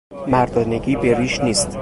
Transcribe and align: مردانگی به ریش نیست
مردانگی 0.27 0.95
به 0.95 1.17
ریش 1.17 1.39
نیست 1.39 1.77